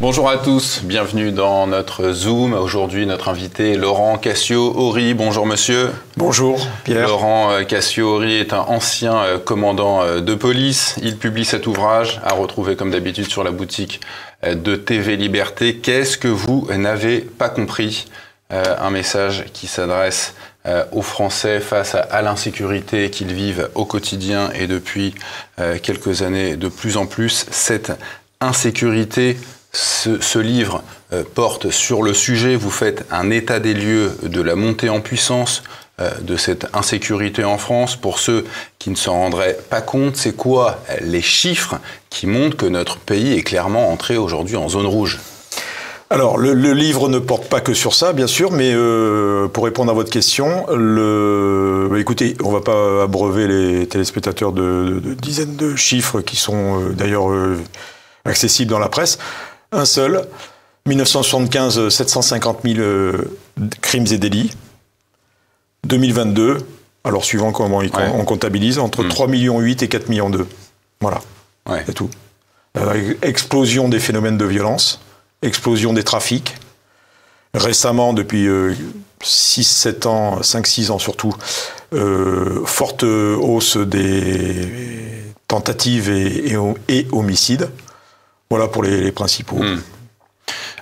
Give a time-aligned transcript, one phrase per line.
[0.00, 2.52] Bonjour à tous, bienvenue dans notre Zoom.
[2.52, 5.12] Aujourd'hui, notre invité Laurent Cassio-Hori.
[5.12, 5.90] Bonjour monsieur.
[6.16, 7.08] Bonjour Pierre.
[7.08, 10.94] Laurent euh, Cassio-Hori est un ancien euh, commandant euh, de police.
[11.02, 14.00] Il publie cet ouvrage à retrouver comme d'habitude sur la boutique
[14.44, 15.78] de TV Liberté.
[15.78, 18.06] Qu'est-ce que vous n'avez pas compris
[18.50, 20.34] Un message qui s'adresse
[20.92, 25.16] aux Français face à, l'insécurité qu'ils vivent au quotidien et depuis
[25.82, 27.46] quelques années de plus en plus.
[27.50, 27.90] Cette
[28.40, 29.36] insécurité
[29.72, 30.82] ce, livre
[31.12, 35.00] euh, porte sur le sujet, vous faites un état des lieux de la montée en
[35.00, 35.62] puissance
[36.00, 37.96] euh, de cette insécurité en France.
[37.96, 38.44] Pour ceux
[38.78, 41.76] qui ne s'en rendraient pas compte, c'est quoi les chiffres
[42.10, 45.18] qui montrent que notre pays est clairement entré aujourd'hui en zone rouge?
[46.10, 49.90] Alors, le, livre ne porte pas que sur ça, bien sûr, mais euh, pour répondre
[49.90, 50.64] à votre question.
[50.66, 56.92] Bah, écoutez, on ne va pas abreuver les téléspectateurs de, dizaines de chiffres qui sont
[56.96, 57.28] d'ailleurs
[58.24, 59.18] accessibles dans la presse.
[59.72, 60.26] Un seul.
[60.86, 62.78] 1975, 750 000
[63.82, 64.50] crimes et délits.
[65.84, 66.58] 2022,
[67.04, 67.80] alors suivant comment
[68.14, 70.46] on comptabilise, entre 3,8 3 millions et 4 millions 2.
[71.00, 71.20] Voilà.
[71.86, 72.10] C'est tout.
[72.76, 75.00] Euh, explosion des phénomènes de violence,
[75.42, 76.56] explosion des trafics.
[77.54, 78.46] Récemment, depuis
[79.22, 81.34] 6-7 euh, ans, 5-6 ans surtout,
[81.94, 84.68] euh, forte hausse des
[85.48, 87.70] tentatives et homicides.
[88.50, 89.56] Voilà pour les, principaux.
[89.56, 89.80] Hmm.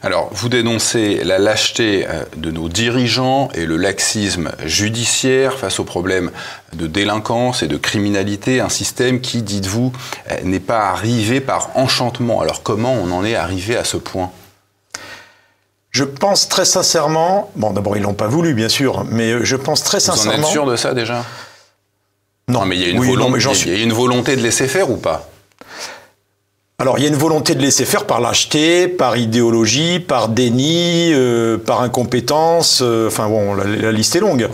[0.03, 5.85] Alors, vous dénoncez la lâcheté euh, de nos dirigeants et le laxisme judiciaire face aux
[5.85, 6.31] problèmes
[6.75, 9.93] de délinquance et de criminalité, un système qui, dites-vous,
[10.31, 12.41] euh, n'est pas arrivé par enchantement.
[12.41, 14.31] Alors, comment on en est arrivé à ce point?
[15.91, 19.57] Je pense très sincèrement, bon d'abord ils l'ont pas voulu bien sûr, mais euh, je
[19.57, 20.37] pense très sincèrement.
[20.37, 21.25] Vous en êtes sûr de ça déjà?
[22.49, 22.67] Non.
[22.67, 25.27] mais il y a une, il y a une volonté de laisser faire ou pas?
[26.79, 31.11] Alors il y a une volonté de laisser faire par lâcheté, par idéologie, par déni,
[31.13, 32.81] euh, par incompétence.
[32.83, 34.49] Euh, enfin bon, la, liste est longue.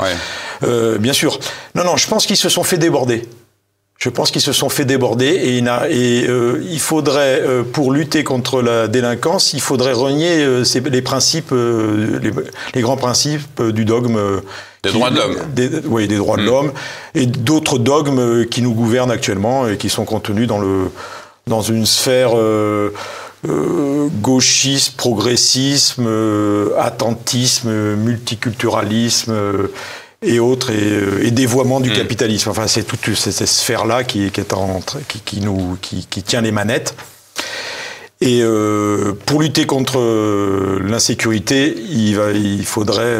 [0.62, 1.40] Euh, bien sûr.
[1.74, 3.28] Non, non, je pense qu'ils se sont fait déborder.
[3.98, 6.26] Je pense qu'ils se sont fait déborder et, il, et
[6.72, 7.40] il faudrait,
[7.72, 10.44] pour lutter contre la délinquance, il faudrait renier
[10.90, 14.18] les principes, les, grands principes du dogme.
[14.82, 15.36] Des droits de l'homme.
[15.86, 16.46] Oui, des droits de mmh.
[16.46, 16.72] l'homme
[17.14, 20.90] et d'autres dogmes qui nous gouvernent actuellement et qui sont contenus dans le
[21.46, 22.92] dans une sphère euh,
[23.48, 29.34] euh, gauchisme, progressisme, euh, attentisme, multiculturalisme
[30.22, 31.94] et autres, et, dévoiement du mm.
[31.94, 32.50] capitalisme.
[32.50, 36.40] Enfin, c'est toute cette, sphère-là qui, qui, est en, qui, qui, nous, qui, qui tient
[36.40, 36.94] les manettes.
[38.20, 39.98] Et euh, pour lutter contre
[40.80, 43.18] l'insécurité, il, va, il faudrait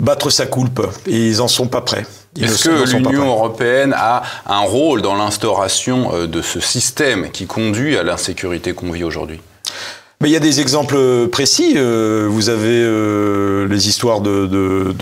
[0.00, 0.80] battre sa coulpe.
[1.06, 2.06] Et ils en sont pas prêts.
[2.40, 7.96] Est-ce que l'Union européenne a un rôle dans l'instauration euh, de ce système qui conduit
[7.96, 9.40] à l'insécurité qu'on vit aujourd'hui?
[10.20, 11.74] Mais il y a des exemples précis.
[11.76, 14.94] Euh, vous avez euh, les histoires de,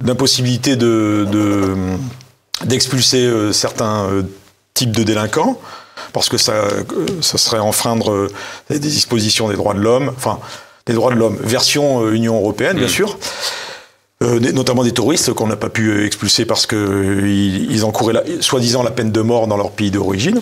[0.00, 1.26] d'impossibilité de,
[2.64, 4.08] d'expulser certains
[4.74, 5.58] types de délinquants,
[6.12, 6.64] parce que ça,
[7.20, 8.28] ça serait enfreindre
[8.68, 10.12] des dispositions des droits de l'homme.
[10.16, 10.38] Enfin,
[10.86, 12.90] des droits de l'homme, version Union européenne, bien mm.
[12.90, 13.16] sûr.
[14.24, 18.82] Euh, notamment des touristes qu'on n'a pas pu euh, expulser parce qu'ils ils encouraient soi-disant
[18.82, 20.40] la peine de mort dans leur pays d'origine.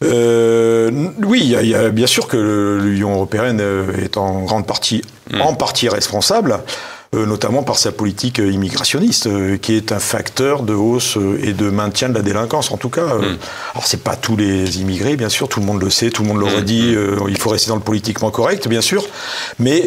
[0.00, 3.60] oui, il y, a bien sûr que l'Union européenne
[4.00, 5.40] est en grande partie, mm.
[5.40, 6.60] en partie responsable.
[7.14, 11.52] Euh, notamment par sa politique euh, immigrationniste, euh, qui est un facteur de hausse et
[11.52, 13.04] de maintien de la délinquance, en tout cas.
[13.04, 13.38] Mm.
[13.74, 16.28] Alors, c'est pas tous les immigrés, bien sûr, tout le monde le sait, tout le
[16.28, 16.64] monde l'aurait mm.
[16.64, 17.28] dit, mm.
[17.28, 19.04] il faut rester dans le politiquement correct, bien sûr,
[19.58, 19.84] mais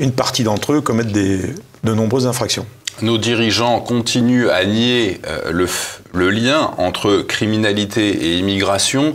[0.00, 1.40] une partie d'entre eux commettent des,
[1.84, 2.66] de nombreuses infractions.
[3.02, 5.66] Nos dirigeants continuent à nier le,
[6.12, 9.14] le lien entre criminalité et immigration.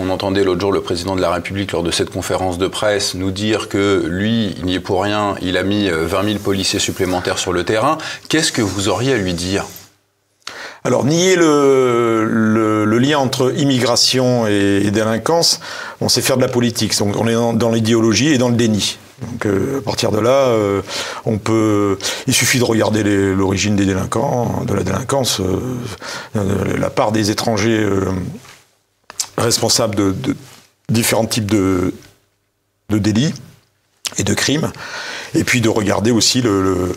[0.00, 3.14] On entendait l'autre jour le président de la République lors de cette conférence de presse
[3.14, 6.38] nous dire que lui, il n'y est pour rien, il a mis 20 euh, 000
[6.38, 7.98] policiers supplémentaires sur le terrain.
[8.28, 9.66] Qu'est-ce que vous auriez à lui dire?
[10.84, 15.60] Alors, nier le, lien entre immigration et, délinquance,
[16.00, 16.96] on sait faire de la politique.
[16.98, 18.98] Donc, on est dans, l'idéologie et dans le déni.
[19.20, 20.82] Donc, euh, à partir de là, euh,
[21.24, 21.98] on peut.
[22.26, 23.02] Il suffit de regarder
[23.34, 25.40] l'origine des délinquants, de la délinquance,
[26.34, 27.84] la part des étrangers
[29.36, 30.14] responsable de,
[30.88, 31.92] différents types de,
[32.90, 33.34] délits
[34.16, 34.70] et de crimes,
[35.34, 36.96] et puis de regarder aussi le,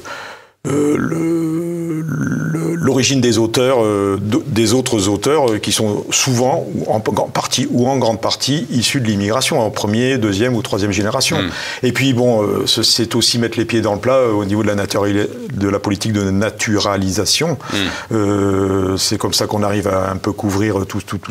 [2.81, 3.77] l'origine des auteurs,
[4.19, 9.05] des autres auteurs qui sont souvent, ou en partie ou en grande partie, issus de
[9.05, 11.37] l'immigration, en première, deuxième ou troisième génération.
[11.41, 11.49] Hmm.
[11.83, 14.75] Et puis bon, c'est aussi mettre les pieds dans le plat au niveau de la,
[14.75, 17.57] de la politique de naturalisation.
[17.71, 18.97] Hmm.
[18.97, 20.75] c'est comme ça qu'on arrive à un peu couvrir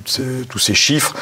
[0.07, 1.15] ces, tous ces chiffres,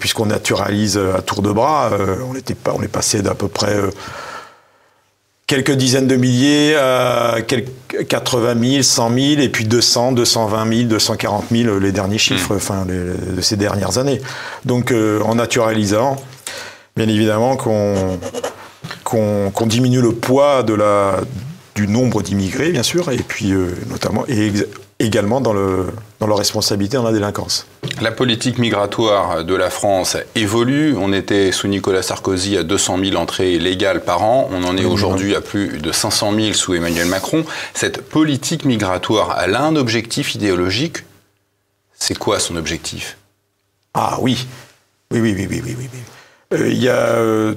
[0.00, 1.92] puisqu'on naturalise à tour de bras.
[2.28, 3.76] on, était pas, on est passé d'à peu près
[5.50, 11.46] quelques dizaines de milliers à 80 000, 100 000, et puis 200, 220 000, 240
[11.50, 14.20] 000 les derniers chiffres enfin, de ces dernières années.
[14.64, 16.22] Donc euh, en naturalisant,
[16.96, 18.20] bien évidemment qu'on
[19.02, 21.16] qu'on diminue le poids de la,
[21.74, 24.52] du nombre d'immigrés, bien sûr, et puis euh, notamment et
[25.00, 25.86] également dans, le,
[26.20, 27.66] dans leur responsabilité dans la délinquance.
[28.00, 30.96] La politique migratoire de la France évolue.
[30.96, 34.48] On était sous Nicolas Sarkozy à 200 000 entrées légales par an.
[34.50, 37.44] On en est aujourd'hui à plus de 500 000 sous Emmanuel Macron.
[37.74, 41.04] Cette politique migratoire, a un objectif idéologique.
[41.92, 43.18] C'est quoi son objectif?
[43.92, 44.46] Ah oui.
[45.10, 45.76] Oui, oui, oui, oui, oui.
[45.78, 46.58] oui.
[46.58, 47.54] Euh, il y a euh,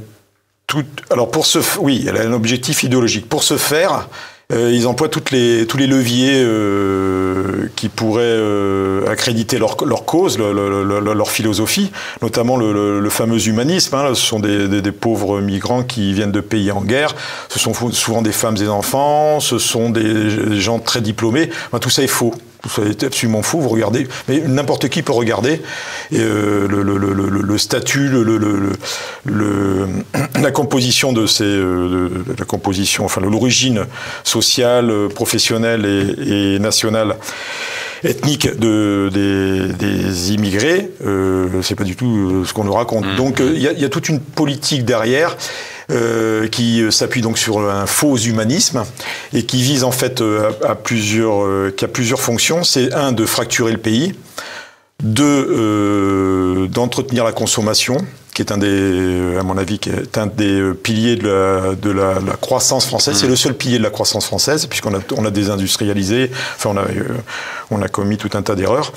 [0.68, 0.84] tout.
[1.10, 1.60] Alors pour ce.
[1.80, 3.30] Oui, elle a un objectif idéologique.
[3.30, 4.10] Pour ce faire,
[4.56, 11.92] ils emploient tous les leviers euh, qui pourraient euh, accréditer leur, leur cause, leur philosophie,
[12.22, 13.96] notamment le, fameux humanisme.
[13.96, 14.10] Hein.
[14.14, 17.16] Ce sont des, des, pauvres migrants qui viennent de pays en guerre.
[17.50, 19.40] Ce sont souvent des femmes et des enfants.
[19.40, 21.50] Ce sont des gens très diplômés.
[21.80, 22.34] tout ça est faux
[22.70, 25.62] ça est absolument faux, vous regardez, mais n'importe qui peut regarder.
[26.12, 28.10] Et, euh, le, le, le, le, statut,
[30.42, 33.86] la composition de ces, euh, de, la composition, enfin l'origine
[34.24, 37.18] sociale, professionnelle et, et nationale
[38.04, 43.06] ethnique de, des, des immigrés, euh, c'est pas du tout euh, ce qu'on nous raconte.
[43.06, 43.16] Mmh.
[43.16, 45.38] Donc il y, y, a toute une politique derrière.
[45.92, 48.86] Euh, qui s'appuie donc sur un faux humanisme
[49.34, 52.64] et qui vise en fait euh, à, plusieurs, euh, qui a plusieurs fonctions.
[52.64, 54.14] C'est un de fracturer le pays,
[55.04, 57.98] deux d'entretenir la consommation,
[58.34, 61.92] qui est un des, à mon avis, qui est un des piliers de la, de
[61.92, 63.18] la, croissance française.
[63.18, 63.30] C'est mmh.
[63.30, 66.86] le seul pilier de la croissance française, puisqu'on a, on a désindustrialisé, enfin on a,
[67.72, 68.94] on a commis tout un tas d'erreurs.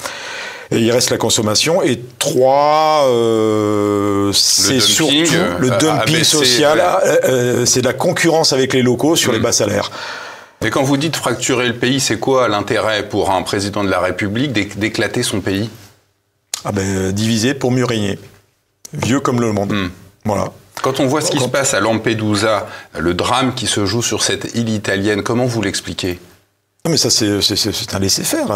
[0.70, 1.82] Et il reste la consommation.
[1.82, 5.14] Et trois, euh, c'est surtout
[5.58, 6.80] le euh, dumping social.
[6.80, 9.42] Euh, euh, c'est de la concurrence avec les locaux sur les mm.
[9.42, 9.90] bas salaires.
[10.64, 14.00] Et quand vous dites fracturer le pays, c'est quoi l'intérêt pour un président de la
[14.00, 15.70] République d'éclater son pays?
[16.64, 18.18] Ah ben, Diviser pour mieux régner.
[18.92, 19.72] Vieux comme le monde.
[19.72, 19.90] Mm.
[20.24, 20.52] Voilà.
[20.82, 22.66] Quand on voit ce qui se passe à Lampedusa,
[22.98, 26.18] le drame qui se joue sur cette île italienne, comment vous l'expliquez?
[26.86, 28.46] Non, mais ça, c'est un laisser-faire.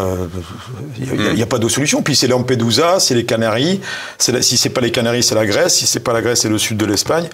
[1.00, 2.00] Il n'y a, pas de solution.
[2.00, 3.80] Puis c'est Lampedusa, c'est les Canaries.
[4.28, 5.74] La, si c'est pas les Canaries, c'est la Grèce.
[5.74, 7.28] Si c'est pas la Grèce, c'est le sud de l'Espagne.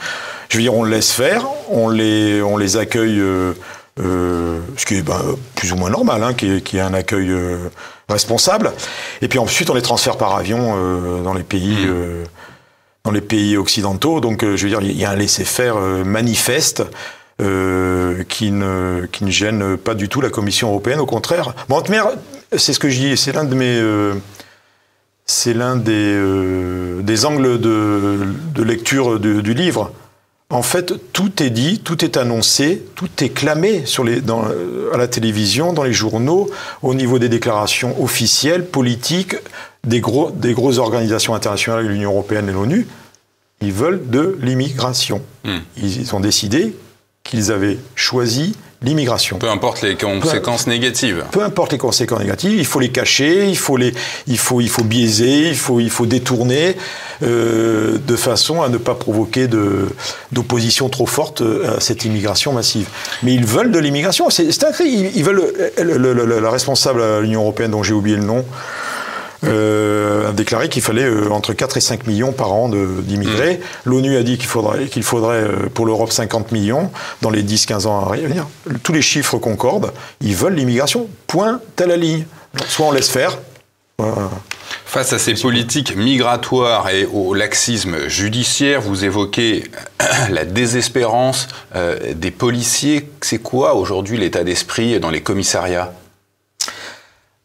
[0.48, 3.52] Je veux dire, on le laisse faire, on les, on les accueille, euh,
[4.00, 5.20] euh, ce qui est ben,
[5.54, 7.68] plus ou moins normal, hein, qui, est, un accueil euh,
[8.08, 8.72] responsable.
[9.20, 11.76] Et puis ensuite, on les transfère par avion dans les pays.
[11.76, 12.24] Mmh.
[13.04, 16.84] dans les pays occidentaux, donc je veux dire, il y a un laisser-faire manifeste
[17.40, 21.54] euh, qui, ne, qui ne gêne pas du tout la Commission européenne, au contraire.
[21.68, 21.82] Bon,
[22.56, 23.78] c'est ce que je dis, c'est l'un de mes...
[23.78, 24.14] Euh,
[25.28, 28.18] c'est l'un des, euh, des angles de,
[28.54, 29.92] de lecture du livre.
[30.50, 34.44] En fait, tout est dit, tout est annoncé, tout est clamé sur les, dans,
[34.94, 36.48] à la télévision, dans les journaux,
[36.82, 39.34] au niveau des déclarations officielles, politiques,
[39.82, 42.86] des, gros, des grosses organisations internationales, l'Union européenne et l'ONU.
[43.60, 45.20] Ils veulent de l'immigration.
[45.44, 45.58] Hmm.
[45.76, 46.76] Ils ont décidé
[47.26, 49.38] qu'ils avaient choisi l'immigration.
[49.38, 51.24] Peu importe les conséquences négatives.
[51.32, 53.94] Peu importe les conséquences négatives, il faut les cacher, il faut les,
[54.26, 56.76] il faut, il faut biaiser, il faut, il faut détourner
[57.22, 59.88] euh, de façon à ne pas provoquer de,
[60.32, 62.88] d'opposition trop forte à cette immigration massive.
[63.22, 64.28] Mais ils veulent de l'immigration.
[64.30, 65.10] C'est, un cri.
[65.14, 68.85] Ils, veulent la responsable à l'Union européenne dont j'ai oublié le nom euh,
[69.46, 73.54] a déclaré qu'il fallait euh, entre 4 et 5 millions par an d'immigrés.
[73.54, 73.90] Mm.
[73.90, 76.90] L'ONU a dit qu'il faudrait, qu'il faudrait euh, pour l'Europe 50 millions
[77.22, 78.46] dans les 10-15 ans à venir.
[78.82, 79.92] Tous les chiffres concordent.
[80.20, 81.08] Ils veulent l'immigration.
[81.26, 82.24] Point à la ligne.
[82.68, 83.38] Soit on laisse faire.
[84.84, 89.64] Face à ces politiques migratoires et au laxisme judiciaire, vous évoquez
[90.30, 91.48] la désespérance
[92.14, 93.08] des policiers.
[93.20, 95.92] C'est quoi aujourd'hui l'état d'esprit dans les commissariats?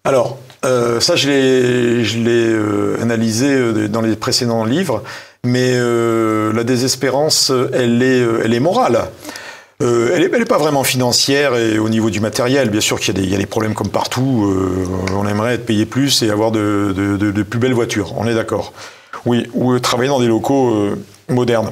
[0.04, 5.04] Alors, euh, ça, je l'ai, je l'ai euh, analysé euh, dans les précédents livres,
[5.44, 9.06] mais la désespérance, elle est, elle est morale.
[9.80, 12.70] elle n'est est pas vraiment financière et au niveau du matériel.
[12.70, 14.54] Bien sûr qu'il y a des, il y a des problèmes comme partout.
[15.16, 18.14] on aimerait être payé plus et avoir de, de, de, de plus belles voitures.
[18.18, 18.72] On est d'accord.
[19.26, 20.92] Oui, ou travailler dans des locaux
[21.28, 21.72] modernes.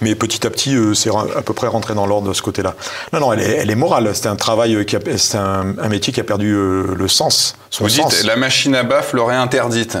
[0.00, 2.74] Mais petit à petit, euh, c'est à peu près rentré dans l'ordre de ce côté-là.
[3.12, 4.10] Non, non, elle est, elle est morale.
[4.14, 7.56] C'est un travail qui a, c'est un, un, métier qui a perdu euh, le sens.
[7.70, 8.14] Son Vous sens.
[8.14, 9.98] dites, la machine à baffe l'aurait interdite.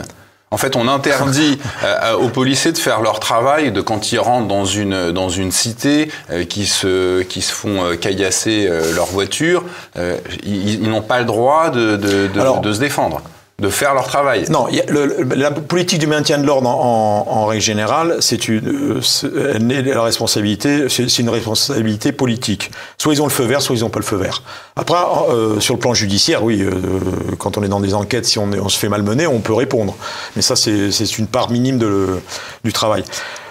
[0.54, 4.46] En fait, on interdit euh, aux policiers de faire leur travail de quand ils rentrent
[4.46, 9.64] dans une dans une cité euh, qui se qui se font euh, caillasser leur voiture,
[10.44, 13.20] ils, ils n'ont pas le droit de de, de, de se défendre
[13.60, 14.44] de faire leur travail.
[14.50, 18.48] Non, y a le, la politique du maintien de l'ordre en, en, règle générale, c'est
[18.48, 19.00] une,
[19.70, 22.72] la responsabilité, c'est une responsabilité politique.
[22.98, 24.42] Soit ils ont le feu vert, soit ils n'ont pas le feu vert.
[24.74, 24.98] Après,
[25.30, 26.72] euh, sur le plan judiciaire, oui, euh,
[27.38, 29.94] quand on est dans des enquêtes, si on, on, se fait malmener, on peut répondre.
[30.34, 32.20] Mais ça, c'est une part minime de,
[32.64, 33.04] du travail.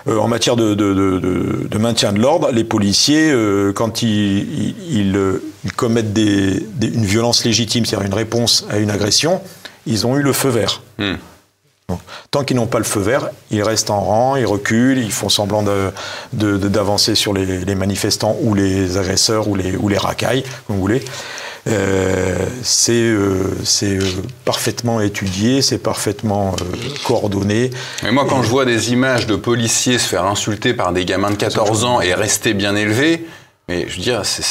[0.09, 4.09] Euh, en matière de, de, de, de, maintien de l'ordre, les policiers, euh, quand ils,
[4.09, 9.39] ils, ils, ils commettent des, des, une violence légitime, c'est-à-dire une réponse à une agression,
[9.85, 10.81] ils ont eu le feu vert.
[10.97, 11.15] Hmm.
[12.31, 15.29] Tant qu'ils n'ont pas le feu vert, ils restent en rang, ils reculent, ils font
[15.29, 19.97] semblant d'avancer de, de, sur les, les, manifestants ou les agresseurs ou les, ou les
[19.97, 21.03] racailles, comme vous voulez.
[21.67, 23.99] Euh, c'est euh, euh,
[24.43, 26.55] parfaitement étudié, c'est parfaitement
[27.05, 27.71] coordonné.
[28.03, 28.43] Mais moi, quand et...
[28.43, 32.01] je vois des images de policiers se faire insulter par des gamins de 14 ans
[32.01, 33.25] et rester bien élevés,
[33.69, 34.43] mais je veux dire, c'est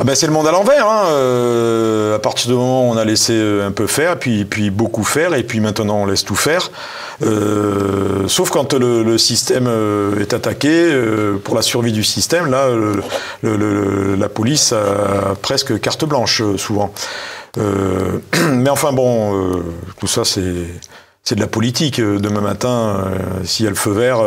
[0.00, 0.88] ah ben c'est le monde à l'envers.
[0.88, 1.08] Hein.
[1.08, 4.70] Euh, à partir du moment où on a laissé euh, un peu faire, puis, puis
[4.70, 6.70] beaucoup faire, et puis maintenant on laisse tout faire.
[7.22, 12.50] Euh, sauf quand le, le, système euh, est attaqué, euh, pour la survie du système,
[12.50, 13.02] là, le,
[13.42, 16.94] le, la police a presque carte blanche souvent.
[17.58, 19.62] mais enfin bon,
[19.98, 22.00] tout ça c'est de la politique.
[22.00, 23.04] Demain matin,
[23.44, 24.22] s'il y a le feu vert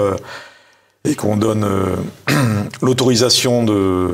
[1.04, 1.68] et qu'on donne
[2.84, 4.14] l'autorisation de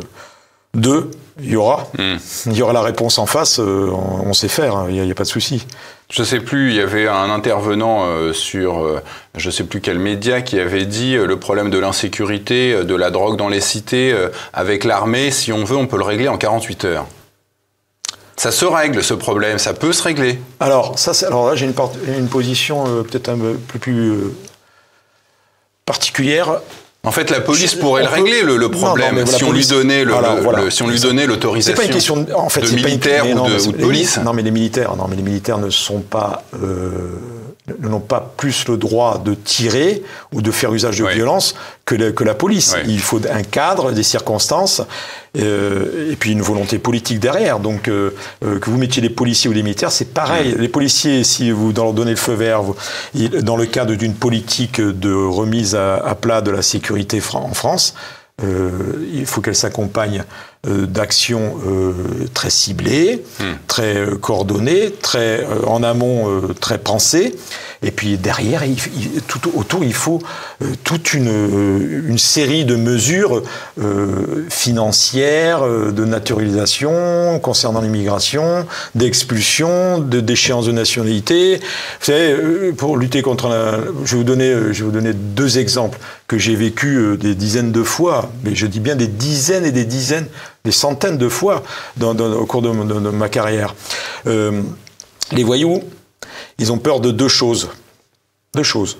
[0.74, 1.10] deux,
[1.42, 1.88] il y aura.
[1.98, 2.16] Mm.
[2.48, 5.12] Il y aura la réponse en face, euh, on, sait faire, hein, il n'y a,
[5.12, 5.66] a, pas de souci.
[6.12, 9.00] Je ne sais plus, il y avait un intervenant euh, sur, euh,
[9.36, 12.96] je ne sais plus quel média, qui avait dit euh, le problème de l'insécurité, de
[12.96, 14.16] la drogue dans les cités,
[14.52, 17.06] avec l'armée, si on veut, on peut le régler en 48 heures.
[18.38, 20.40] Ça se règle ce problème, ça peut se régler.
[20.60, 21.76] Alors, ça, alors là, j'ai une,
[22.18, 24.32] une, position peut-être un peu plus
[25.86, 26.62] particulière.
[27.10, 29.72] En fait, la police pourrait le régler le, le problème non, non, si, on police,
[29.72, 30.70] lui donnait le, voilà, voilà.
[30.70, 31.76] si on lui donnait l'autorisation.
[31.76, 34.20] C'est pas une question de, en fait, de militaire une, ou, de, ou, de, police.
[34.24, 36.90] non, mais les militaires, non, mais les militaires ne sont pas euh,
[37.80, 42.12] n'ont pas plus le droit de tirer ou de faire usage de violence que, le,
[42.12, 42.76] que, la police.
[42.86, 44.82] Il faut un cadre, des circonstances,
[45.38, 47.60] euh, et puis une volonté politique derrière.
[47.60, 48.12] Donc, euh,
[48.44, 50.56] euh, que vous mettiez des policiers ou des militaires, c'est pareil.
[50.58, 52.76] Les policiers, si vous leur donnez le feu vert, vous,
[53.42, 57.94] dans le cadre d'une politique de remise à, à, plat de la sécurité en France,
[58.44, 60.24] euh, il faut qu'elle s'accompagne
[60.68, 61.94] d'actions euh,
[62.34, 63.44] très ciblées, mmh.
[63.68, 67.34] très euh, coordonnées, très euh, en amont euh, très pensées.
[67.82, 70.22] Et puis derrière, il, il, tout autour, il faut
[70.84, 73.42] toute une, une, série de mesures
[74.50, 81.62] financières, de naturalisation concernant l'immigration, d'expulsion, de déchéance de nationalité.
[82.02, 85.58] Vous savez, pour lutter contre la, je vais vous donner, je vais vous donner deux
[85.58, 89.72] exemples que j'ai vécu des dizaines de fois, mais je dis bien des dizaines et
[89.72, 90.28] des dizaines
[90.64, 91.64] des centaines de fois
[91.98, 93.74] dans, dans, au cours de, de, de, ma carrière.
[94.28, 94.62] Euh,
[95.32, 95.84] les voyous,
[96.60, 97.70] ils ont peur de deux choses.
[98.54, 99.00] Deux choses.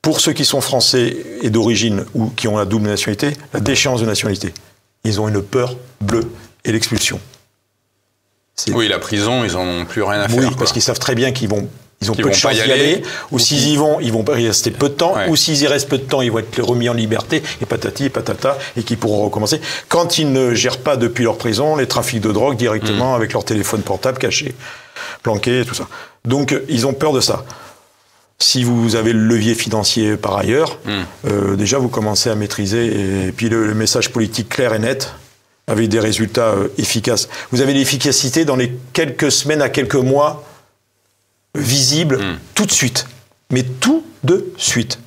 [0.00, 4.00] Pour ceux qui sont français et d'origine ou qui ont la double nationalité, la déchéance
[4.00, 4.54] de nationalité.
[5.02, 6.30] Ils ont une peur bleue
[6.64, 7.18] et l'expulsion.
[8.68, 10.38] Oui, la prison, ils n'en ont plus rien à faire.
[10.38, 11.68] Oui, parce qu'ils savent très bien qu'ils vont
[12.02, 14.46] ils ont peu de chance d'y aller, aller, ou s'ils y vont, ils vont y
[14.46, 15.28] rester peu de temps, ouais.
[15.28, 18.04] ou s'ils y restent peu de temps, ils vont être remis en liberté, et patati
[18.04, 19.60] et patata, et qui pourront recommencer.
[19.88, 23.16] Quand ils ne gèrent pas depuis leur prison les trafics de drogue directement mmh.
[23.16, 24.54] avec leur téléphone portable caché,
[25.22, 25.88] planqué, et tout ça.
[26.26, 27.44] Donc ils ont peur de ça.
[28.38, 30.90] Si vous avez le levier financier par ailleurs, mmh.
[31.28, 35.14] euh, déjà vous commencez à maîtriser, et puis le, le, message politique clair et net,
[35.66, 37.30] avec des résultats euh, efficaces.
[37.52, 40.44] Vous avez l'efficacité dans les quelques semaines à quelques mois
[41.56, 42.38] visible mmh.
[42.54, 43.06] tout de suite.
[43.50, 44.98] Mais tout de suite.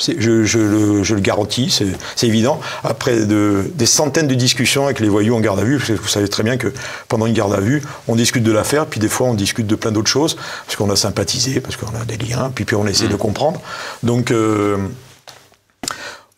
[0.00, 1.70] Je, je, le, je, le, garantis,
[2.16, 2.60] c'est évident.
[2.82, 5.94] Après de, des centaines de discussions avec les voyous en garde à vue, parce que
[5.94, 6.72] vous savez très bien que
[7.08, 9.76] pendant une garde à vue, on discute de l'affaire, puis des fois on discute de
[9.76, 12.86] plein d'autres choses, parce qu'on a sympathisé, parce qu'on a des liens, puis, puis on
[12.86, 13.10] essaie mmh.
[13.10, 13.60] de comprendre.
[14.02, 14.78] Donc, euh,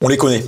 [0.03, 0.45] on les connaît.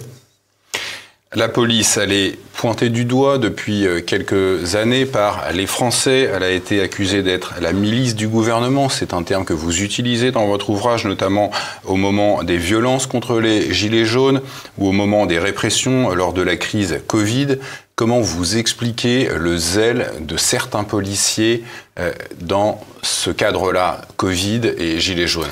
[1.34, 6.30] La police, elle est pointée du doigt depuis euh, quelques années par les Français.
[6.32, 8.88] Elle a été accusée d'être la milice du gouvernement.
[8.88, 11.50] C'est un terme que vous utilisez dans votre ouvrage, notamment
[11.84, 14.40] au moment des violences contre les Gilets jaunes
[14.78, 17.58] ou au moment des répressions lors de la crise Covid.
[17.96, 21.64] Comment vous expliquez le zèle de certains policiers
[21.98, 25.46] euh, dans ce cadre-là, Covid et Gilets jaunes?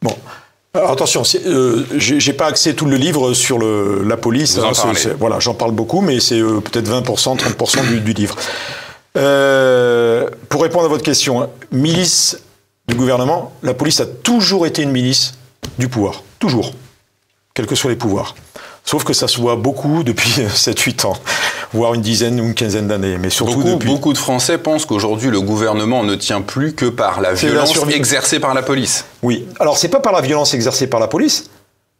[0.00, 0.16] Bon,
[0.74, 4.58] Alors, attention, euh, j'ai pas accès tout le livre sur le, la police.
[4.58, 4.72] Hein,
[5.20, 8.34] voilà, j'en parle beaucoup, mais c'est euh, peut-être 20%, 30% du, du, livre.
[9.16, 12.40] Euh, pour répondre à votre question, milice
[12.88, 15.34] du gouvernement, la police a toujours été une milice
[15.78, 16.72] du pouvoir, toujours,
[17.54, 18.34] quels que soient les pouvoirs.
[18.86, 21.16] Sauf que ça se voit beaucoup depuis 7-8 ans,
[21.72, 23.16] voire une dizaine ou une quinzaine d'années.
[23.18, 23.88] Mais surtout beaucoup, depuis...
[23.88, 28.40] beaucoup de Français pensent qu'aujourd'hui le gouvernement ne tient plus que par la violence exercée
[28.40, 29.06] par la police.
[29.22, 29.46] Oui.
[29.58, 31.48] Alors, c'est pas par la violence exercée par la police,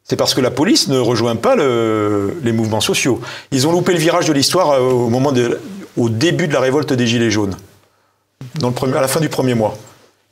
[0.05, 3.19] c'est parce que la police ne rejoint pas le- les mouvements sociaux.
[3.51, 5.59] Ils ont loupé le virage de l'histoire euh, au moment de,
[5.97, 7.57] au début de la révolte des Gilets jaunes,
[8.59, 9.75] dans le premier, à la fin du premier mois.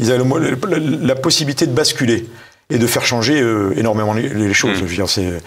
[0.00, 2.26] Ils avaient le la possibilité de basculer
[2.72, 4.78] et de faire changer euh, énormément les, les choses.
[4.78, 5.42] Je veux dire, c'est,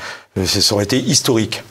[0.45, 1.63] c'est- ça aurait été historique.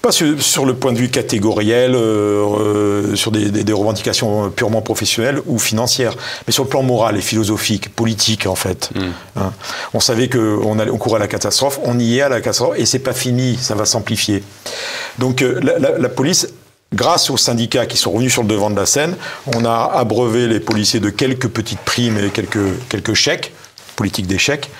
[0.00, 4.50] Pas sur, sur le point de vue catégoriel, euh, euh, sur des, des- des revendications
[4.50, 6.14] purement professionnelles ou financières,
[6.46, 8.90] mais sur le plan moral et philosophique, politique en fait.
[9.36, 9.52] Hein.
[9.92, 12.86] On savait qu'on on courait à la catastrophe, on y est à la catastrophe et
[12.86, 14.42] c'est pas fini, ça va s'amplifier.
[15.18, 16.48] Donc euh, la, la- la police,
[16.94, 19.16] grâce aux syndicats qui sont revenus sur le devant de la scène,
[19.54, 23.52] on a abreuvé les policiers de quelques petites primes et quelques, quelques chèques,
[23.96, 24.70] politique des chèques.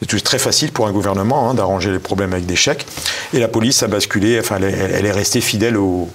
[0.00, 2.86] C'est très facile pour un gouvernement hein, d'arranger les problèmes avec des chèques.
[3.32, 6.08] Et la police a basculé, enfin, elle est, restée fidèle au,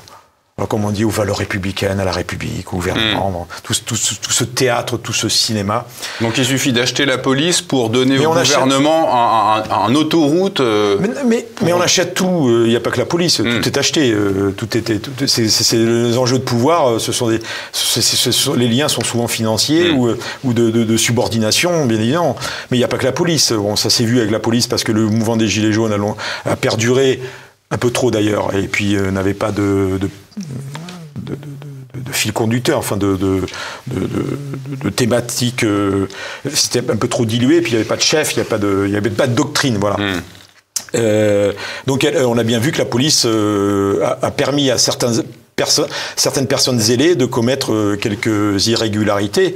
[0.67, 4.15] comme on dit, aux valeurs républicaines, à la République, au gouvernement, tout, ce- tout ce-
[4.15, 5.85] tout ce théâtre, tout ce cinéma.
[6.21, 9.95] Donc il suffit d'acheter la police pour donner Mais au achète- gouvernement un, un- un
[9.95, 10.59] autoroute.
[10.59, 13.67] euh, Mais, mais, mais on achète tout, il n'y a pas que la police, tout
[13.67, 14.79] est acheté, euh, tout tout-
[15.27, 17.39] c'est, les enjeux de pouvoir, euh, ce sont des,
[17.71, 20.97] c'est- c'est- ce sont- les liens sont souvent financiers ou, euh, ou de, de- de
[20.97, 22.35] subordination, bien évidemment.
[22.69, 23.51] Mais il n'y a pas que la police.
[23.51, 25.97] Bon, ça s'est vu avec la police parce que le mouvement des Gilets jaunes a,
[25.97, 26.15] long-
[26.45, 27.21] a perduré,
[27.71, 30.07] un peu trop d'ailleurs, et puis euh, n'avait pas de, de, de-
[31.17, 33.41] de- de- de fil conducteur, enfin de, de,
[33.87, 35.63] de, de- de thématique.
[35.63, 36.07] euh,
[36.53, 38.49] C'était un peu trop dilué, puis il n'y avait pas de chef, il n'y avait,
[38.49, 39.97] pas de- il y avait pas de doctrine, voilà.
[40.95, 41.53] Euh,
[41.87, 45.13] donc elle- on a bien vu que la police euh, a, a permis à certains
[45.55, 45.85] perso-
[46.15, 49.55] certaines personnes zélées de commettre quelques irrégularités.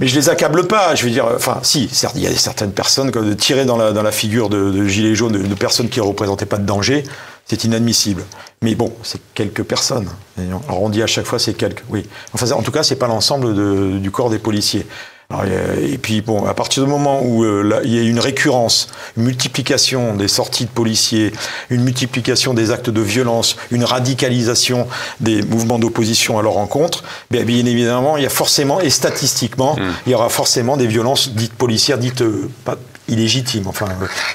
[0.00, 2.70] Mais je les accable pas, je veux dire, enfin, si, certes, il y a certaines
[2.70, 5.88] personnes, comme de tirer dans la, dans la figure de, de gilets jaunes, de, personnes
[5.88, 7.02] qui ne représentaient pas de danger,
[7.46, 8.24] c'est inadmissible.
[8.62, 10.08] Mais bon, c'est quelques personnes.
[10.38, 12.06] Alors on dit à chaque fois c'est quelques, oui.
[12.32, 14.86] Enfin, en tout cas, c'est pas l'ensemble du corps des policiers.
[15.30, 15.44] Alors,
[15.78, 18.88] et puis bon, à partir du moment où euh, là, il y a une récurrence,
[19.18, 21.32] une multiplication des sorties de policiers,
[21.68, 24.88] une multiplication des actes de violence, une radicalisation
[25.20, 29.76] des mouvements d'opposition à leur rencontre, bien, bien évidemment, il y a forcément et statistiquement,
[30.06, 33.88] il y aura forcément des violences dites policières, dites euh, pas illégitimes, enfin,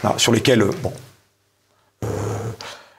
[0.05, 0.93] euh, sur lesquelles, bon,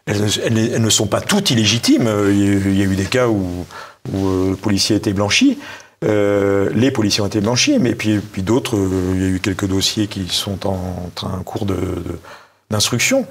[0.07, 2.11] elles, ne- elles- elles ne sont pas toutes illégitimes.
[2.29, 3.65] Il y a eu, des cas où,
[4.13, 5.59] où le policier a été blanchi.
[6.05, 9.41] Euh, les policiers ont été blanchis, mais puis, puis d'autres, euh, il y a eu
[9.41, 12.19] quelques dossiers qui sont en, train, en cours de- de-
[12.71, 13.27] d'instruction.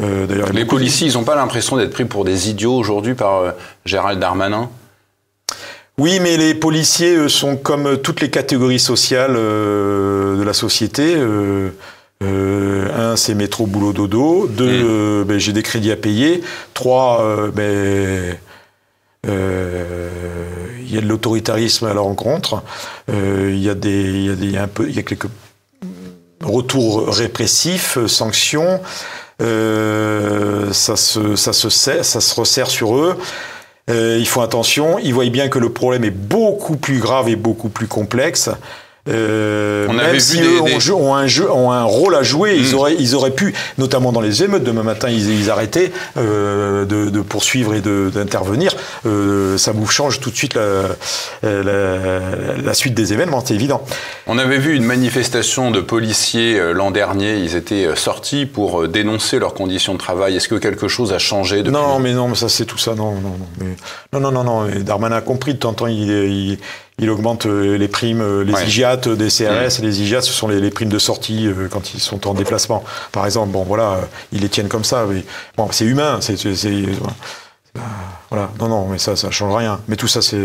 [0.00, 3.38] Euh, d'ailleurs, Les policiers, ils n'ont pas l'impression d'être pris pour des idiots aujourd'hui par
[3.40, 3.50] euh,
[3.84, 4.70] Gérald Darmanin?
[5.98, 11.14] Oui, mais les policiers sont comme toutes les catégories sociales de la société.
[11.16, 11.70] Euh,
[12.22, 14.48] un, c'est métro, boulot, dodo.
[14.48, 16.42] Deux, ben, j'ai des crédits à payer.
[16.72, 18.36] Trois, ben,
[19.26, 22.62] il y a de l'autoritarisme à la rencontre.
[23.10, 25.28] Euh, il y a des, il y a des, il y a quelques
[26.44, 28.80] retours répressifs, euh, sanctions.
[29.42, 33.16] Euh, ça se, ça se resserre sur eux.
[33.90, 34.98] Euh, ils font attention.
[34.98, 38.50] Ils voient bien que le problème est beaucoup plus grave et beaucoup plus complexe.
[39.06, 42.14] Euh, On même avait si eux des- ont, jeu- ont un jeu, ont un rôle
[42.14, 45.50] à jouer, ils auraient, ils auraient pu, notamment dans les émeutes demain matin, ils, ils
[45.50, 48.74] arrêtaient euh, de, de poursuivre et de- d'intervenir.
[49.04, 50.62] Euh, ça vous change tout de suite la,
[51.42, 51.98] la,
[52.62, 53.84] la suite des événements, c'est évident.
[54.26, 57.36] On avait vu une manifestation de policiers euh, l'an dernier.
[57.36, 60.36] Ils étaient euh, sortis pour euh, dénoncer leurs conditions de travail.
[60.36, 61.72] Est-ce que quelque chose a changé depuis?
[61.72, 63.46] Non, mais non, mais ça c'est tout ça, non, non, non.
[63.60, 63.76] Mais,
[64.14, 64.68] non, non, non, non.
[64.80, 66.58] Darmanin a compris de temps en temps, il, il,
[66.98, 68.66] il augmente euh, les primes, euh, les Ouais.
[68.66, 69.80] IGAT des CRS.
[69.82, 72.84] Les IGAT, ce sont les, les primes de sortie euh, quand ils sont en déplacement.
[73.10, 74.00] Par exemple, bon, voilà, euh,
[74.32, 75.04] ils les tiennent comme ça.
[75.08, 75.24] Mais,
[75.56, 76.36] bon, c'est humain, c'est,
[78.30, 78.44] voilà.
[78.44, 78.46] Euh.
[78.60, 79.80] Non, non, mais ça, ça change rien.
[79.88, 80.38] Mais tout ça, c'est.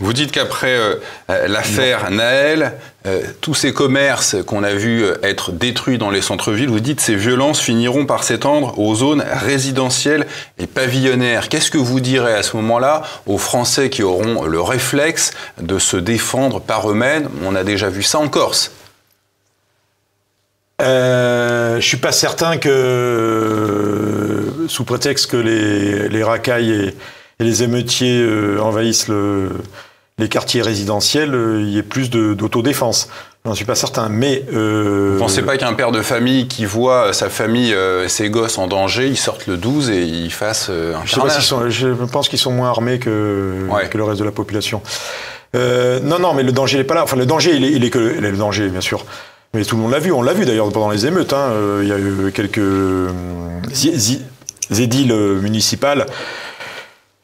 [0.00, 0.96] Vous dites qu'après euh,
[1.30, 2.74] euh, l'affaire Naël,
[3.06, 7.00] euh, tous ces commerces qu'on a vus euh, être détruits dans les centres-villes, vous dites
[7.00, 10.26] ces violences finiront par s'étendre aux zones résidentielles
[10.58, 11.48] et pavillonnaires.
[11.50, 15.98] Qu'est-ce que vous direz à ce moment-là aux Français qui auront le réflexe de se
[15.98, 17.28] défendre par eux-mêmes?
[17.44, 18.72] On a déjà vu ça en Corse.
[20.82, 26.94] Euh, je suis pas certain que, euh, sous prétexte que les, les racailles et,
[27.40, 28.24] les émeutiers
[28.60, 29.50] envahissent le-
[30.18, 33.08] les quartiers résidentiels, euh, il y ait plus de- d'autodéfense.
[33.44, 34.44] J'en suis pas certain, mais...
[34.54, 35.10] Euh...
[35.14, 38.56] Vous pensez pas qu'un père de famille qui voit sa famille euh, et ses gosses
[38.56, 41.68] en danger, ils sortent le 12 et ils fassent euh, un je, sais pas sont,
[41.68, 44.80] je pense qu'ils sont moins armés que, que le reste de la population.
[45.54, 47.04] Non, non, mais le danger n'est pas là.
[47.04, 48.16] Enfin, le danger, il est, il est que...
[48.18, 49.04] Il est le danger, bien sûr.
[49.52, 50.10] Mais tout le monde l'a vu.
[50.10, 51.32] On l'a vu d'ailleurs pendant les émeutes.
[51.32, 51.52] Hein.
[51.80, 52.58] Il y a eu quelques
[54.70, 56.06] édiles municipales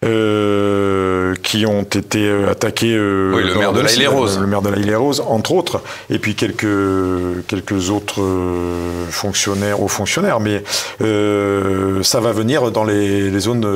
[0.05, 2.95] euh, qui ont été euh, attaqués.
[2.95, 4.39] Euh, oui, le maire de la île Rose.
[4.41, 6.67] Le maire de la île Rose, entre autres, et puis quelques
[7.47, 10.63] quelques autres euh, fonctionnaires ou fonctionnaires, mais
[11.03, 13.67] euh, ça va venir dans les, les zones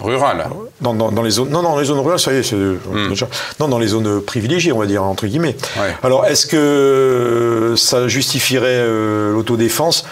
[0.00, 0.46] rurales.
[0.80, 3.08] Dans, dans, dans, les zones, non, non, les zones rurales, ça y est, c'est hmm.
[3.08, 3.28] déjà,
[3.60, 5.56] non, dans les zones privilégiées, on va dire entre guillemets.
[5.76, 5.94] Ouais.
[6.02, 8.84] Alors, est-ce que ça justifierait
[9.32, 10.04] l'autodéfense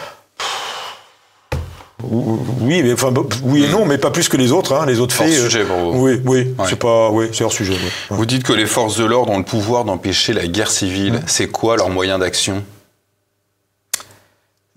[2.02, 4.72] oui, mais enfin, oui et non, mais pas plus que les autres.
[4.72, 5.28] Hein, les autres faits.
[5.28, 6.00] Hors sujet pour vous.
[6.00, 7.74] Oui, oui, c'est pas, oui, c'est hors sujet.
[8.08, 11.20] Vous dites que les forces de l'ordre ont le pouvoir d'empêcher la guerre civile.
[11.26, 12.64] C'est quoi leur moyen d'action?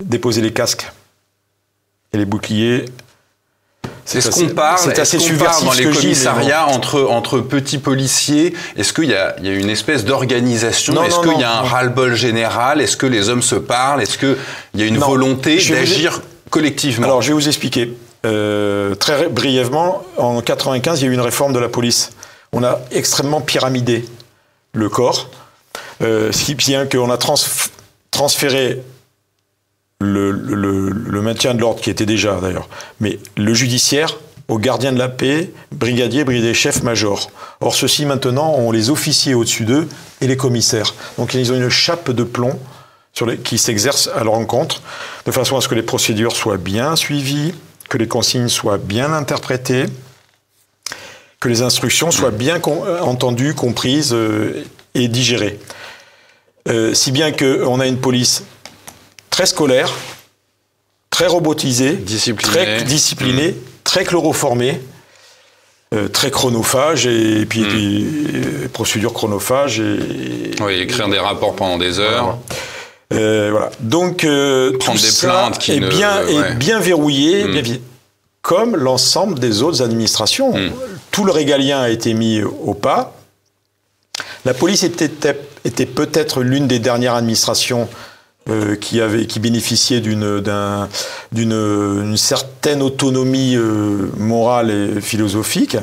[0.02, 0.90] Déposer les casques
[2.12, 2.84] et les boucliers.
[4.06, 8.54] C'est ce qu'on parle, c'est assez qu dans les commissariats entre, entre petits policiers?
[8.76, 11.02] Est-ce qu'il y a, il y a une espèce d'organisation?
[11.02, 12.82] Est-ce qu'il y a un ras-le-bol général?
[12.82, 14.02] Est-ce que les hommes se parlent?
[14.02, 14.36] Est-ce qu'il
[14.74, 16.20] y a une volonté d'agir
[16.54, 17.92] collectivement Alors, je vais vous expliquer.
[18.24, 22.12] Euh, très brièvement, en 95, il y a eu une réforme de la police.
[22.52, 24.04] On a extrêmement pyramidé
[24.72, 25.30] le corps,
[26.00, 27.18] euh, ce qui vient qu'on a
[28.12, 28.82] transféré
[30.00, 32.68] le, maintien de l'ordre, qui était déjà d'ailleurs,
[33.00, 37.30] mais le judiciaire aux gardiens de la paix, brigadiers, brigadiers chefs, majors.
[37.60, 39.88] Or, ceux-ci maintenant ont les officiers au-dessus d'eux
[40.20, 40.94] et les commissaires.
[41.18, 42.60] Donc, ils ont une chape de plomb
[43.14, 44.82] sur les, qui s'exercent à leur encontre,
[45.24, 47.54] de façon à ce que les procédures soient bien suivies,
[47.88, 49.86] que les consignes soient bien interprétées,
[51.40, 55.60] que les instructions soient bien euh, entendues, comprises euh, et digérées.
[56.68, 58.44] Euh, si bien qu'on a une police
[59.30, 59.92] très scolaire,
[61.10, 63.56] très robotisée, disciplinée, très, disciplinée, mmh.
[63.84, 64.80] très chloroformée,
[65.92, 68.62] euh, très chronophage et, puis mmh.
[68.62, 69.78] des procédures chronophages.
[69.78, 72.24] Et, oui, écrire des rapports pendant des heures.
[72.24, 72.38] Voilà.
[73.12, 73.70] Euh, voilà.
[73.80, 75.88] Donc euh, Prendre tout des ça plaintes qui est, ne...
[75.88, 76.50] bien, ouais.
[76.50, 77.60] est bien verrouillé, mm.
[77.60, 77.76] bien,
[78.42, 80.56] comme l'ensemble des autres administrations.
[80.56, 80.72] Mm.
[81.10, 83.14] Tout le régalien a été mis au pas.
[84.44, 85.10] La police était,
[85.64, 87.88] était peut-être l'une des dernières administrations
[88.50, 90.88] euh, qui, avait, qui bénéficiait d'une un,
[91.34, 95.78] une certaine autonomie euh, morale et philosophique.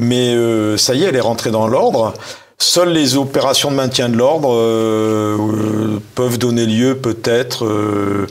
[0.00, 2.12] Mais euh, ça y est, elle est rentrée dans l'ordre.
[2.58, 8.26] Seules les opérations de maintien de l'ordre euh, euh, peuvent donner lieu peut-être euh,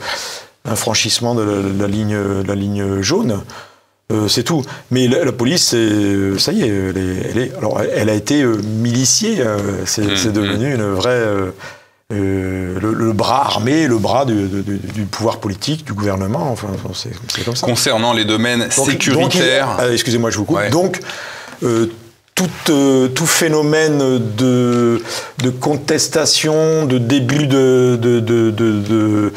[0.64, 3.42] un franchissement de la, de la, ligne, la ligne jaune.
[4.12, 4.62] Euh, c'est tout.
[4.90, 5.74] Mais la, la police,
[6.38, 9.42] ça y est, elle, est, elle, est, alors, elle a été miliciée.
[9.86, 10.74] c'est mmh, devenu mmh.
[10.74, 11.52] une vraie.
[12.12, 16.68] Euh, le, le, bras armé, le bras du, du, du, pouvoir politique, du gouvernement, enfin,
[16.92, 17.66] c'est comme ça.
[17.66, 19.78] Concernant les domaines donc, sécuritaires.
[19.78, 20.58] Donc, Excusez-moi, je vous coupe.
[20.58, 20.68] Ouais.
[20.68, 21.00] Donc,
[21.62, 21.86] euh,
[22.34, 25.00] tout, euh, tout, phénomène de,
[25.60, 29.32] contestation, de début de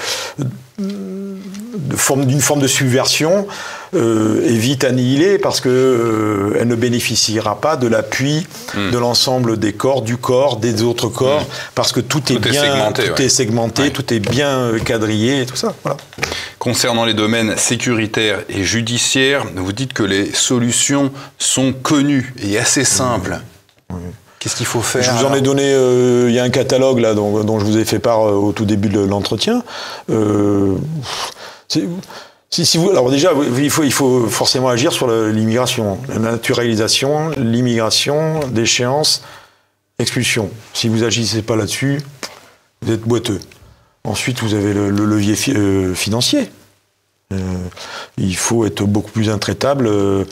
[1.96, 3.48] forme d'une forme de subversion
[3.96, 8.92] euh, est vite annihilée parce que euh, elle ne bénéficiera pas de l'appui mmh.
[8.92, 11.72] de l'ensemble des corps, du corps, des autres corps, mmh.
[11.76, 13.26] parce que tout, tout est bien, segmenté, tout ouais.
[13.26, 13.90] est segmenté, ouais.
[13.92, 15.74] tout est bien euh, quadrillé, et tout ça.
[15.84, 15.98] Voilà.
[16.60, 22.84] Concernant les domaines sécuritaires et judiciaires, vous dites que les solutions sont connues et assez
[22.84, 23.40] simples.
[23.90, 23.96] Mmh.
[24.40, 27.00] Qu'est-ce qu'il faut faire Je vous en ai donné, euh, il y a un catalogue
[27.00, 29.64] là dont, dont, je vous ai fait part euh, au tout début de l'entretien.
[30.10, 30.76] Euh,
[32.50, 38.40] si, vous, alors déjà, il faut, il faut forcément agir sur l'immigration, la naturalisation, l'immigration,
[38.48, 39.24] d'échéance,
[40.00, 40.50] expulsion.
[40.74, 42.02] Si vous agissez pas là-dessus,
[42.82, 43.40] vous êtes boiteux.
[44.04, 46.50] Ensuite, vous avez le, le levier euh, financier.
[47.34, 47.38] Euh,
[48.18, 49.88] il faut être beaucoup plus intraitable.
[49.88, 50.24] Euh,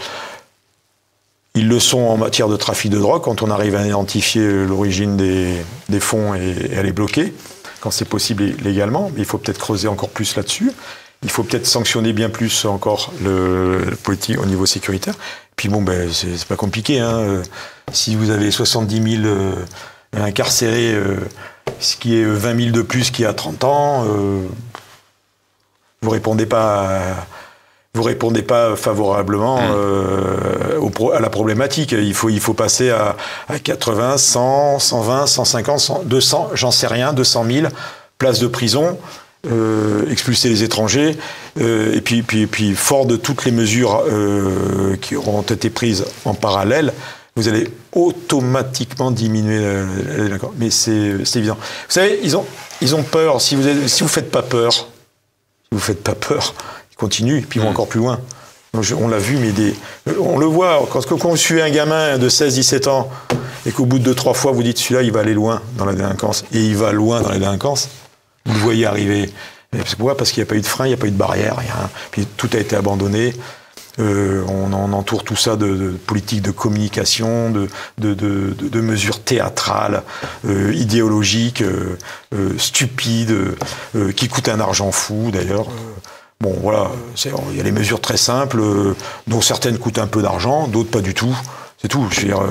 [1.55, 5.17] ils le sont en matière de trafic de drogue quand on arrive à identifier l'origine
[5.17, 5.55] des,
[5.89, 7.33] des, fonds et, et, à les bloquer,
[7.81, 9.11] quand c'est possible légalement.
[9.17, 10.71] Il faut peut-être creuser encore plus là-dessus.
[11.25, 15.15] Il faut peut-être sanctionner bien plus encore le, le politique au niveau sécuritaire.
[15.55, 16.99] Puis bon, ben, c'est pas compliqué.
[16.99, 17.41] Hein.
[17.91, 19.53] Si vous avez 70 000 euh,
[20.15, 21.17] incarcérés, euh,
[21.79, 24.47] ce qui est 20 000 de plus qu'il y a 30 ans, euh,
[26.01, 26.87] vous répondez pas.
[26.87, 27.01] À,
[27.95, 29.73] vous répondez pas favorablement mmh.
[29.73, 31.93] euh, au, à la problématique.
[31.93, 33.15] Il faut, il faut passer à,
[33.47, 37.67] à 80, 100, 120, 150, 100, 200, j'en sais rien, 200 000
[38.17, 38.97] places de prison.
[39.51, 41.15] Euh, expulser les étrangers,
[41.59, 46.05] euh, et puis, puis, puis, fort de toutes les mesures euh, qui auront été prises
[46.23, 46.93] en parallèle,
[47.35, 50.53] vous allez automatiquement diminuer la, délinquance.
[50.57, 51.57] Mais c'est évident.
[51.59, 52.45] Vous savez, ils ont,
[52.81, 53.39] ils ont peur.
[53.39, 54.83] Si vous ne si vous faites pas peur, si
[55.71, 56.55] vous faites pas peur,
[56.91, 57.71] ils continuent, puis ils vont mm.
[57.71, 58.19] encore plus loin.
[58.97, 59.75] On l'a vu, mais des,
[60.19, 60.87] on le voit.
[60.91, 63.09] Quand, quand vous suivez un gamin de 16-17 ans
[63.65, 65.93] et qu'au bout de 2-3 fois, vous dites celui-là, il va aller loin dans la
[65.93, 67.89] délinquance, et il va loin dans la délinquance,
[68.45, 69.29] vous le voyez arriver.
[69.97, 71.17] Pourquoi Parce qu'il n'y a pas eu de frein, il n'y a pas eu de
[71.17, 71.89] barrière, rien.
[72.11, 73.33] puis tout a été abandonné.
[73.99, 80.03] Euh, on, entoure tout ça de, de politiques de communication, de, de mesures théâtrales,
[80.47, 81.97] euh, idéologiques, euh,
[82.57, 83.55] stupides,
[84.15, 85.67] qui coûtent un argent fou d'ailleurs.
[86.41, 86.91] Bon, voilà,
[87.51, 88.61] il y a les mesures très simples,
[89.27, 91.35] dont certaines coûtent un peu d'argent, d'autres pas du tout.
[91.85, 92.07] C'est tout.
[92.09, 92.41] Je veux dire,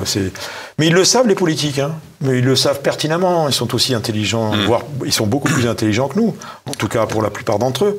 [0.78, 1.80] Mais ils le savent, les politiques.
[1.80, 1.90] Hein.
[2.20, 3.48] Mais ils le savent pertinemment.
[3.48, 4.64] Ils sont aussi intelligents, mmh.
[4.66, 6.36] voire ils sont beaucoup plus intelligents que nous,
[6.70, 7.98] en tout cas pour la plupart d'entre eux.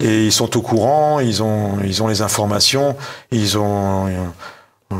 [0.00, 2.94] Et ils sont au courant, ils ont, ils ont les informations,
[3.30, 4.08] ils ont.
[4.92, 4.96] Euh,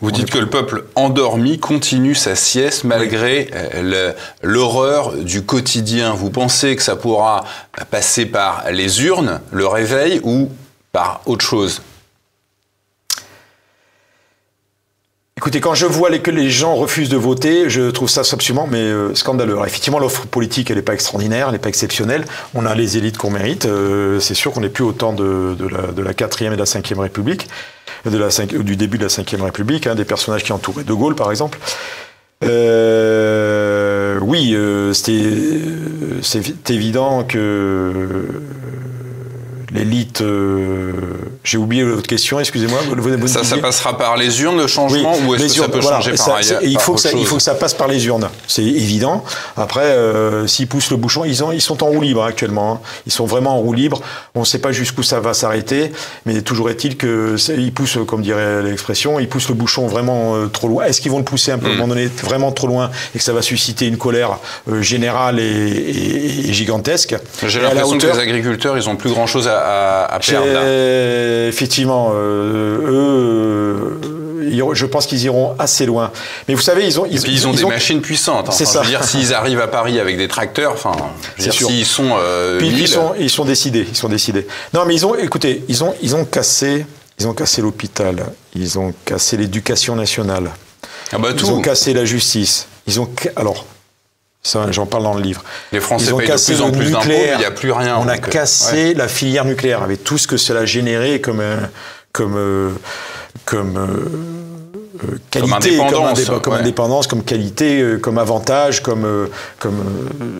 [0.00, 6.14] vous dites que le peuple endormi continue sa sieste malgré euh, l'horreur du quotidien.
[6.14, 7.44] Vous pensez que ça pourra
[7.92, 10.50] passer par les urnes, le réveil, ou
[10.90, 11.80] par autre chose?
[15.44, 18.78] Écoutez, quand je vois que les gens refusent de voter, je trouve ça absolument mais,
[18.78, 19.58] euh, scandaleux.
[19.66, 22.24] effectivement, l'offre politique, elle n'est pas extraordinaire, elle n'est pas exceptionnelle.
[22.54, 23.66] On a les élites qu'on mérite.
[23.66, 25.54] Euh, c'est sûr qu'on n'est plus au temps de,
[26.02, 27.46] la, quatrième et de la cinquième République,
[28.06, 31.14] de la du début de la cinquième République, hein, des personnages qui entouraient De Gaulle,
[31.14, 31.58] par exemple.
[32.42, 34.56] Euh, oui,
[34.94, 38.24] c'est évident que
[39.74, 40.22] l'élite.
[41.44, 42.80] Euh, j'ai oublié votre question, excusez-moi.
[43.26, 46.34] Ça, ça passera par les urnes, le changement, ou est-ce que ça peut changer par
[46.36, 49.24] ailleurs il, faut que ça, il faut que ça passe par les urnes, c'est évident.
[49.56, 52.72] Après, euh, s'ils poussent le bouchon, ils, ont, ils sont en roue libre actuellement.
[52.72, 52.80] Hein.
[53.06, 54.00] Ils sont vraiment en roue libre.
[54.34, 55.92] On ne sait pas jusqu'où ça va s'arrêter,
[56.26, 60.68] mais toujours est-il qu'ils poussent, comme dirait l'expression, ils poussent le bouchon vraiment euh, trop
[60.68, 60.84] loin.
[60.84, 61.76] Est-ce qu'ils vont le pousser un peu, à un hmm.
[61.76, 64.38] moment donné vraiment trop loin et que ça va susciter une colère
[64.80, 67.16] générale et, gigantesque?
[67.46, 70.18] J'ai l'impression que les agriculteurs, ils ont plus grand-chose à à,
[71.48, 74.00] Effectivement, euh, eux,
[74.72, 76.10] je pense qu'ils iront assez loin.
[76.48, 78.48] Mais vous savez, ils ont, ils, ont des machines puissantes.
[78.48, 78.52] Hein.
[78.52, 78.80] C'est ça.
[78.82, 80.92] Je veux dire, s'ils arrivent à Paris avec des tracteurs, enfin,
[81.38, 84.46] s'ils sont, euh, ils sont, ils sont décidés, ils sont décidés.
[84.72, 86.86] Non, mais ils ont, écoutez, ils ont, ils ont cassé,
[87.18, 90.50] ils ont cassé l'hôpital, ils ont cassé l'éducation nationale,
[91.12, 92.66] ah bah, ils ont cassé la justice.
[92.86, 93.64] Ils ont, alors,
[94.70, 95.42] j'en parle dans le livre.
[95.72, 97.14] Les Français Ils ont cassé de plus en plus.
[97.14, 97.96] Il n'y a plus rien.
[97.98, 101.56] On a cassé la filière nucléaire avec tout ce que cela générait comme euh,
[102.12, 102.70] comme euh,
[103.46, 105.76] comme euh, qualité,
[106.42, 109.28] comme indépendance, comme, qualité, comme avantage, comme
[109.58, 109.82] comme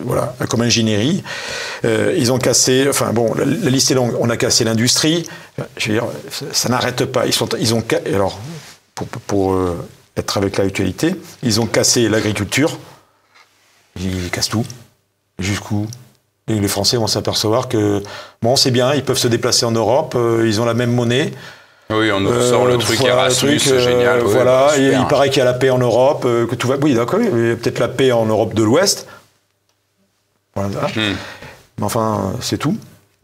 [0.05, 1.23] voilà, comme ingénierie.
[1.83, 2.85] ils ont cassé.
[2.89, 4.15] Enfin bon, la, liste est longue.
[4.19, 5.27] On a cassé l'industrie.
[5.77, 6.05] Je veux dire,
[6.51, 7.25] ça, n'arrête pas.
[7.25, 8.39] Ils sont, ils ont alors
[8.93, 9.59] pour, pour
[10.15, 12.77] être avec l'actualité, ils ont cassé l'agriculture.
[13.99, 14.65] Ils cassent tout.
[15.39, 15.87] Jusqu'où
[16.47, 18.03] et les Français vont s'apercevoir que,
[18.41, 21.31] bon, c'est bien, ils peuvent se déplacer en Europe, euh, ils ont la même monnaie.
[21.89, 24.19] Oui, on nous sort le euh, truc Erasmus, c'est génial.
[24.19, 26.75] Euh, voilà, il paraît qu'il y a la paix en Europe, que tout va.
[26.81, 29.07] Oui, d'accord, il y a peut-être la paix en Europe de l'Ouest.
[30.55, 30.87] Voilà.
[30.87, 31.15] Hmm.
[31.77, 32.77] Mais enfin, c'est tout.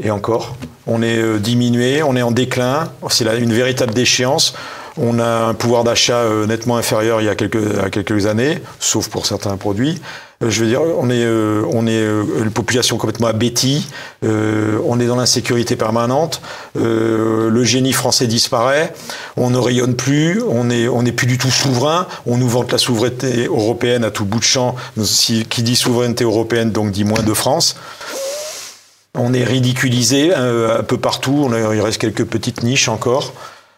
[0.04, 0.56] Et encore,
[0.88, 4.56] on est diminué, on est en déclin, c'est une véritable déchéance.
[4.98, 9.10] On a un pouvoir d'achat nettement inférieur il y a quelques, à quelques années, sauf
[9.10, 10.02] pour certains produits.
[10.42, 13.88] Euh, je veux dire, on est, euh, on est euh, une population complètement abétie,
[14.24, 16.42] on est dans l'insécurité permanente,
[16.76, 18.94] le génie français disparaît,
[19.38, 22.72] on ne rayonne plus, on n'est on est plus du tout souverain, on nous vante
[22.72, 24.76] la souveraineté européenne à tout bout de champ,
[25.50, 27.78] qui dit souveraineté européenne donc dit moins de France.
[29.16, 33.34] On est ridiculisé un peu partout, il reste quelques petites niches encore.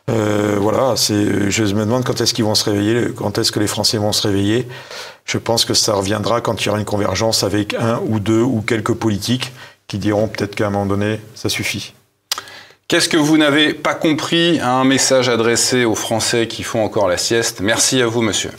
[0.09, 3.67] Euh, voilà, je me demande quand est-ce qu'ils vont se réveiller, quand est-ce que les
[3.67, 4.67] Français vont se réveiller.
[5.25, 8.41] Je pense que ça reviendra quand il y aura une convergence avec un ou deux
[8.41, 9.53] ou quelques politiques
[9.87, 11.93] qui diront peut-être qu'à un moment donné, ça suffit.
[12.89, 17.17] Qu'est-ce que vous n'avez pas compris Un message adressé aux Français qui font encore la
[17.17, 17.61] sieste?
[17.61, 18.51] Merci à vous, monsieur.